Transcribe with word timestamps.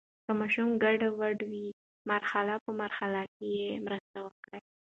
که 0.25 0.31
ماشوم 0.39 0.69
ګډوډ 0.83 1.37
وي، 1.49 1.65
مرحلې 2.09 2.55
په 2.65 2.71
مرحله 2.81 3.21
یې 3.53 3.67
مرسته 3.85 4.17
وکړئ. 4.25 4.61